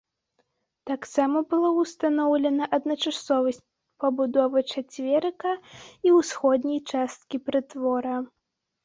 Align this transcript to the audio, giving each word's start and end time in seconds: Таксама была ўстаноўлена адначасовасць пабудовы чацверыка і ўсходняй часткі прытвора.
Таксама 0.89 1.41
была 1.51 1.67
ўстаноўлена 1.81 2.63
адначасовасць 2.77 3.61
пабудовы 4.05 4.59
чацверыка 4.77 5.51
і 6.09 6.15
ўсходняй 6.17 6.79
часткі 6.95 7.37
прытвора. 7.51 8.15